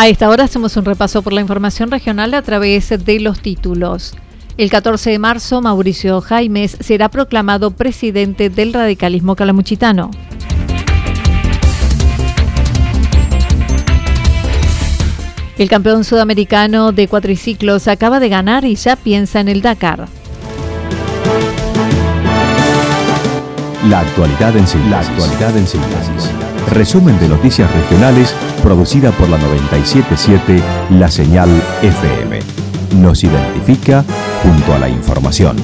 [0.00, 4.14] A esta hora hacemos un repaso por la información regional a través de los títulos.
[4.56, 10.10] El 14 de marzo, Mauricio Jaimes será proclamado presidente del radicalismo calamuchitano.
[15.58, 20.08] El campeón sudamericano de cuatriciclos acaba de ganar y ya piensa en el Dakar.
[23.86, 24.90] La actualidad en síntesis.
[24.90, 26.49] La actualidad en síntesis.
[26.68, 30.62] Resumen de noticias regionales producida por la 977
[30.98, 31.48] La Señal
[31.82, 32.40] FM.
[32.96, 34.04] Nos identifica
[34.42, 35.56] junto a la información.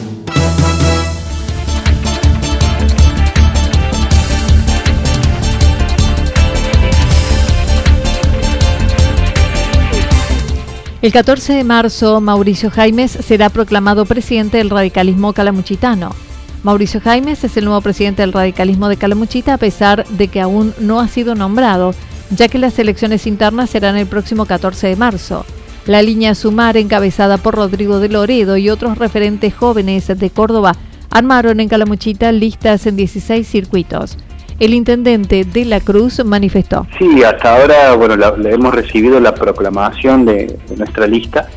[11.02, 16.25] El 14 de marzo, Mauricio Jaimes será proclamado presidente del radicalismo calamuchitano.
[16.62, 20.74] Mauricio Jaimes es el nuevo presidente del radicalismo de Calamuchita a pesar de que aún
[20.80, 21.94] no ha sido nombrado,
[22.30, 25.44] ya que las elecciones internas serán el próximo 14 de marzo.
[25.86, 30.72] La línea Sumar, encabezada por Rodrigo de Loredo y otros referentes jóvenes de Córdoba,
[31.10, 34.18] armaron en Calamuchita listas en 16 circuitos.
[34.58, 36.86] El intendente de la Cruz manifestó.
[36.98, 38.16] Sí, hasta ahora bueno,
[38.48, 41.48] hemos recibido la proclamación de, nuestra lista.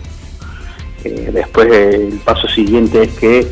[1.03, 3.47] Eh, después el paso siguiente es que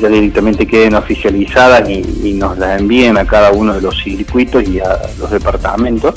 [0.00, 4.78] ya directamente queden oficializadas y, nos las envíen a cada uno de los circuitos y
[4.80, 6.14] a los departamentos.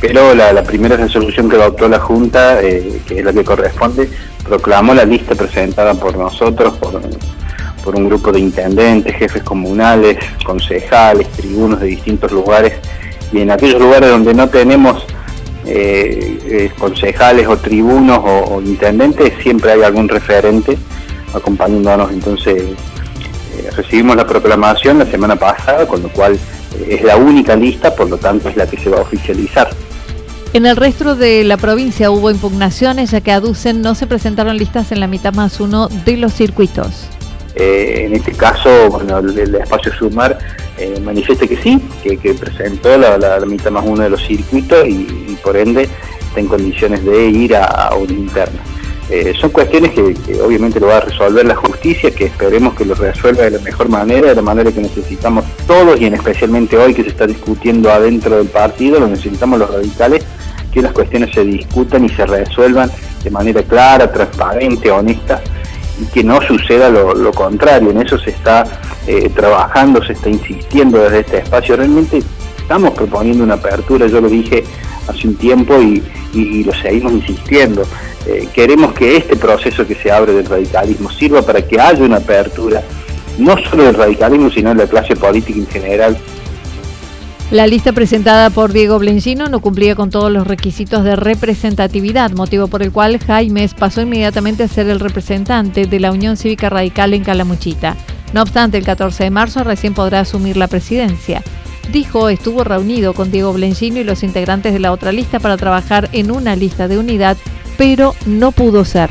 [0.00, 4.08] Pero la, primera resolución que adoptó la Junta, eh, que es la que corresponde,
[4.44, 11.80] proclamó la lista presentada por nosotros, por, un grupo de intendentes, jefes comunales, concejales, tribunos
[11.80, 12.74] de distintos lugares,
[13.32, 15.06] y en aquellos lugares donde no tenemos
[15.64, 20.76] eh, eh, concejales o tribunos o intendentes, siempre hay algún referente
[21.34, 22.10] acompañándonos.
[22.12, 22.62] Entonces
[23.58, 27.94] eh, recibimos la proclamación la semana pasada, con lo cual eh, es la única lista,
[27.94, 29.68] por lo tanto es la que se va a oficializar.
[30.52, 34.92] En el resto de la provincia hubo impugnaciones, ya que aducen no se presentaron listas
[34.92, 37.08] en la mitad más uno de los circuitos.
[37.54, 40.38] Eh, en este caso, bueno, el, espacio Sumar
[41.02, 45.88] manifiesta que sí, que, presentó la, mitad más uno de los circuitos y, por ende
[46.28, 48.60] está en condiciones de ir a, a una interna.
[49.10, 50.02] Eh, son cuestiones que,
[50.42, 53.88] obviamente lo va a resolver la justicia, que esperemos que lo resuelva de la mejor
[53.88, 57.90] manera, de la manera que necesitamos todos y en especialmente hoy que se está discutiendo
[57.90, 60.24] adentro del partido, lo necesitamos los radicales,
[60.72, 62.90] que las cuestiones se discutan y se resuelvan
[63.24, 65.40] de manera clara, transparente, honesta
[66.00, 67.90] y que no suceda lo, contrario.
[67.90, 68.64] En eso se está
[69.06, 71.76] eh, trabajando, se está insistiendo desde este espacio.
[71.76, 72.22] Realmente
[72.58, 74.64] estamos proponiendo una apertura, yo lo dije
[75.08, 76.02] hace un tiempo y,
[76.32, 77.82] y lo seguimos insistiendo.
[78.26, 82.18] Eh, queremos que este proceso que se abre del radicalismo sirva para que haya una
[82.18, 82.82] apertura,
[83.38, 86.18] no solo del radicalismo, sino de la clase política en general.
[87.50, 92.68] La lista presentada por Diego Blencino no cumplía con todos los requisitos de representatividad, motivo
[92.68, 97.14] por el cual Jaimes pasó inmediatamente a ser el representante de la Unión Cívica Radical
[97.14, 97.96] en Calamuchita.
[98.34, 101.42] No obstante, el 14 de marzo recién podrá asumir la presidencia.
[101.92, 106.08] Dijo estuvo reunido con Diego Blencino y los integrantes de la otra lista para trabajar
[106.12, 107.36] en una lista de unidad
[107.78, 109.08] pero no pudo ser.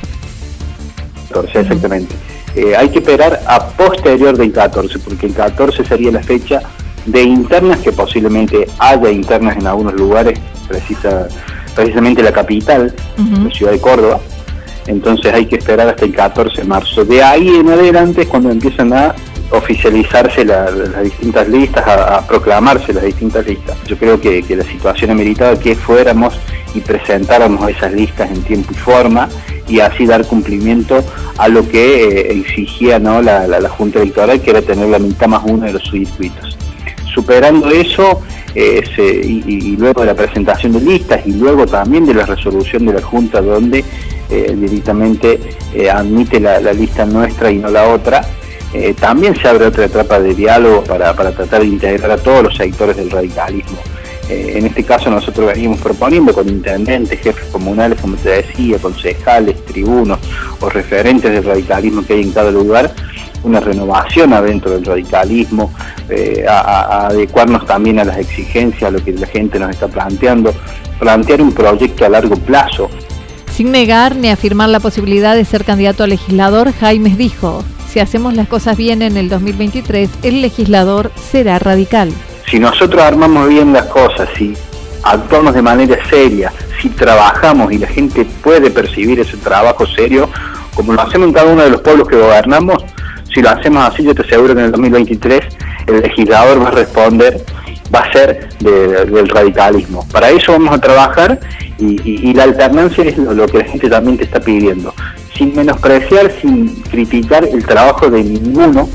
[1.30, 2.14] 14, exactamente.
[2.56, 6.62] Eh, hay que esperar a posterior del 14, porque el 14 sería la fecha
[7.06, 10.38] de internas, que posiblemente haya internas en algunos lugares,
[10.68, 11.28] precisa,
[11.74, 14.20] precisamente la capital, la ciudad de Córdoba.
[14.86, 17.06] Entonces hay que esperar hasta el 14 de marzo.
[17.06, 19.16] De ahí en adelante es cuando empiezan a
[19.52, 23.78] oficializarse las distintas listas, a, proclamarse las distintas listas.
[23.86, 26.40] Yo creo que, la situación ameritaba que fuéramos
[26.74, 29.30] y presentáramos esas listas en tiempo y forma
[29.68, 31.04] y así dar cumplimiento
[31.38, 33.22] a lo que eh, exigía ¿no?
[33.22, 36.58] la, Junta Electoral, que era tener la mitad más uno de los circuitos.
[37.14, 38.22] Superando eso,
[38.54, 38.84] eh,
[39.24, 43.02] y, luego de la presentación de listas y luego también de la resolución de la
[43.02, 43.84] Junta donde
[44.30, 45.40] eh, directamente
[45.92, 48.22] admite la, lista nuestra y no la otra,
[49.00, 52.58] también se abre otra etapa de diálogo para, para tratar de integrar a todos los
[52.58, 53.78] sectores del radicalismo.
[54.30, 59.64] Eh, en este caso nosotros venimos proponiendo con intendentes, jefes comunales, como te decía, concejales,
[59.66, 60.20] tribunos
[60.60, 62.94] o referentes del radicalismo que hay en cada lugar,
[63.44, 65.72] una renovación adentro del radicalismo,
[66.10, 70.54] eh, adecuarnos también a las exigencias, a lo que la gente nos está planteando,
[71.00, 72.90] plantear un proyecto a largo plazo.
[73.54, 78.34] Sin negar ni afirmar la posibilidad de ser candidato a legislador, Jaimes dijo, si hacemos
[78.34, 82.12] las cosas bien en el 2023, el legislador será radical
[82.50, 84.54] si nosotros armamos bien las cosas, si
[85.04, 86.52] actuamos de manera seria,
[86.82, 90.30] si trabajamos y la gente puede percibir ese trabajo serio,
[90.74, 92.84] como lo hacemos en cada uno de los pueblos que gobernamos,
[93.34, 95.42] si lo hacemos así, yo te aseguro que en el 2023
[95.88, 97.44] el legislador va a responder,
[97.94, 100.08] va a ser del radicalismo.
[100.12, 101.40] Para eso vamos a trabajar
[101.78, 104.94] y, la alternancia es lo, que la gente también te está pidiendo,
[105.38, 108.90] sin menospreciar, sin criticar el trabajo de ninguno,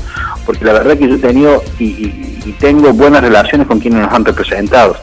[0.45, 4.13] porque la verdad que yo he tenido y y tengo buenas relaciones con quienes nos
[4.13, 4.97] han representado.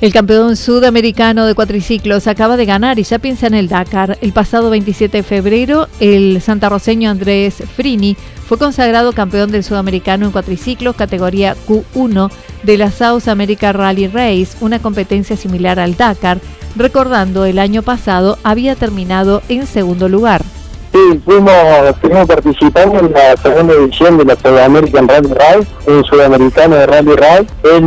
[0.00, 4.16] El campeón sudamericano de cuatriciclos acaba de ganar y ya piensa en el Dakar.
[4.22, 8.16] El pasado 27 de febrero, el santarroceño Andrés Frini
[8.48, 12.30] fue consagrado campeón del sudamericano en cuatriciclos categoría Q1
[12.62, 16.40] de la South America Rally Race, una competencia similar al Dakar,
[16.76, 20.42] recordando el año pasado había terminado en segundo lugar.
[20.92, 21.54] Sí, fuimos,
[21.88, 26.86] estuvimos participando en la segunda edición de la South American Rally Ride, un sudamericano de
[26.86, 27.46] Rally Ride.
[27.62, 27.80] Es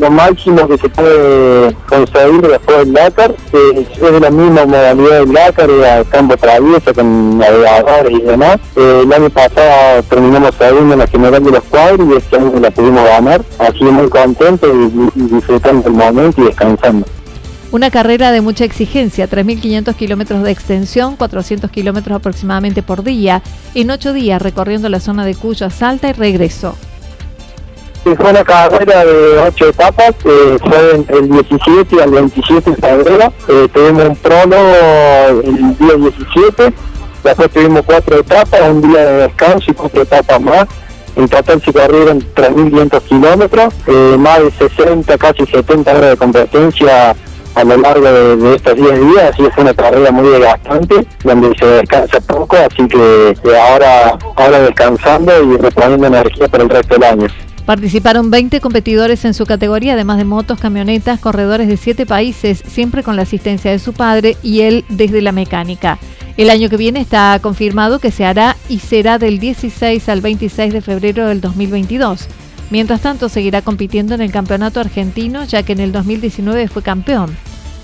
[0.00, 5.32] lo, máximo que se puede conseguir después del Dakar, que es la misma modalidad del
[5.34, 8.56] Dakar, era campo travieso con navegadores y demás.
[8.76, 12.52] Eh, el año pasado terminamos segundo en la general de los cuadros y este año
[12.60, 13.42] la pudimos ganar.
[13.58, 14.70] Así muy contentos
[15.14, 17.06] y disfrutando el momento y descansando.
[17.70, 23.42] Una carrera de mucha exigencia, 3.500 kilómetros de extensión, 400 kilómetros aproximadamente por día,
[23.74, 26.76] en ocho días recorriendo la zona de Cuyo a Salta y regreso.
[28.04, 33.32] fue una carrera de ocho etapas, eh, fue el 17 al 27 de febrero.
[33.48, 36.72] Eh, tuvimos un prólogo el día 17,
[37.22, 40.66] después tuvimos cuatro etapas, un día de descanso y cuatro etapas más.
[41.16, 47.14] En total se corrieron 3.500 kilómetros, eh, más de 60, casi 70 horas de competencia
[47.58, 51.66] a lo largo de, estos 10 días, así es una carrera muy desgastante, donde se
[51.66, 57.26] descansa poco, así que ahora, ahora descansando y reponiendo energía para el resto del año.
[57.66, 63.02] Participaron 20 competidores en su categoría, además de motos, camionetas, corredores de 7 países, siempre
[63.02, 65.98] con la asistencia de su padre y él desde la mecánica.
[66.36, 70.72] El año que viene está confirmado que se hará y será del 16 al 26
[70.72, 72.28] de febrero del 2022.
[72.70, 77.36] Mientras tanto, seguirá compitiendo en el campeonato argentino, ya que en el 2019 fue campeón.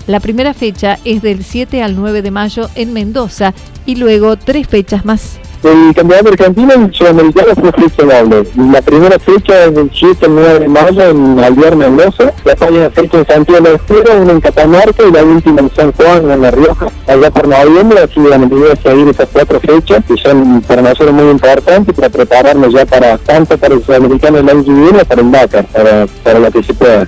[0.07, 3.53] La primera fecha es del 7 al 9 de mayo en Mendoza
[3.87, 5.39] y luego tres fechas más.
[5.63, 8.47] El campeonato argentino en Sudamericano fue doble.
[8.71, 12.31] La primera fecha es del 7 al 9 de mayo en Alvear, Mendoza.
[12.43, 15.91] La segunda fecha en Santiago de Estero, una en Catamarca y la última en San
[15.93, 17.99] Juan, en La Rioja, allá por noviembre.
[17.99, 22.09] Así la idea es seguir esas cuatro fechas que son para nosotros muy importantes para
[22.09, 26.05] prepararnos ya para tanto para el Sudamericano del año que viene para el Dakar, para,
[26.23, 27.07] para lo que se pueda.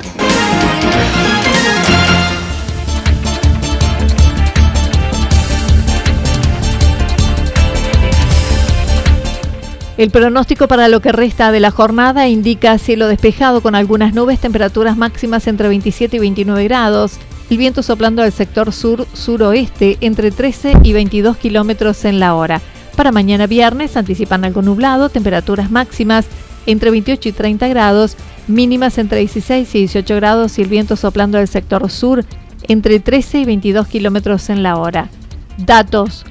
[9.97, 14.39] El pronóstico para lo que resta de la jornada indica cielo despejado con algunas nubes,
[14.39, 17.17] temperaturas máximas entre 27 y 29 grados,
[17.49, 22.61] el viento soplando al sector sur-suroeste entre 13 y 22 kilómetros en la hora.
[22.95, 26.25] Para mañana viernes anticipan algo nublado, temperaturas máximas
[26.65, 28.15] entre 28 y 30 grados,
[28.47, 32.23] mínimas entre 16 y 18 grados y el viento soplando al sector sur
[32.69, 35.09] entre 13 y 22 kilómetros en la hora.
[35.57, 36.25] Datos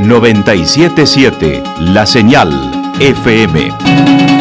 [0.00, 2.50] 977 La Señal
[3.00, 4.33] FM.